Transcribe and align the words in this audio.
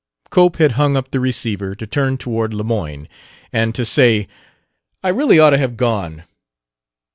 Cope 0.31 0.57
had 0.57 0.71
hung 0.71 0.97
up 0.97 1.11
the 1.11 1.19
receiver 1.19 1.75
to 1.75 1.85
turn 1.85 2.17
toward 2.17 2.55
Lemoyne 2.55 3.07
and 3.53 3.75
to 3.75 3.85
say: 3.85 4.25
"I 5.03 5.09
really 5.09 5.37
ought 5.37 5.51
to 5.51 5.59
have 5.59 5.77
gone." 5.77 6.23